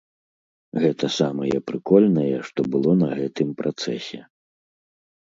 [0.83, 4.19] Гэта самае прыкольнае, што было на гэтым працэсе.